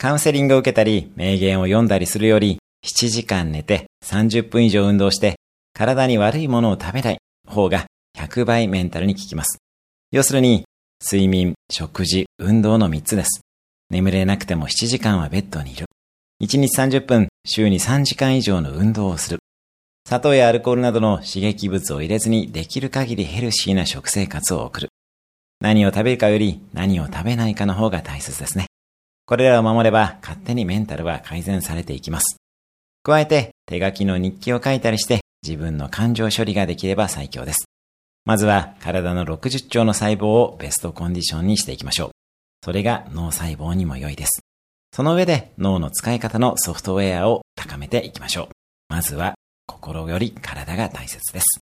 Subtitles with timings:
[0.00, 2.56] カウンセリングを受けたり、名言を読んだりするより、
[2.86, 5.34] 7時間寝て30分以上運動して、
[5.74, 7.84] 体に悪いものを食べない方が
[8.16, 9.58] 100倍メンタルに効きます。
[10.10, 10.64] 要するに、
[11.04, 13.42] 睡眠、食事、運動の3つです。
[13.90, 15.84] 眠れなくても7時間はベッドにいる。
[16.42, 19.38] 1日30分、週に3時間以上の運動をする。
[20.06, 24.88] 砂糖やアルコールなどの刺激物を入れずにできる限りヘルシーな食生活を送る。
[25.60, 28.69] 何を食べるかより何を食べないかの方が大切ですね。
[29.30, 32.38] これらを守れば勝手にメンタルは改善されていきます。
[33.04, 37.66] 加えて手書きの日記を書いたりして自分の感情処理ができれば最強です。
[38.24, 42.10] まずは体の60兆の細胞をベストコンディションにしていきましょう。
[42.64, 44.40] それが脳細胞にも良いです。
[44.92, 48.54] その上で脳の使い方のソフトウェアを高めていきましょう。
[48.88, 49.34] まずは
[49.68, 51.60] 心より体が大切です。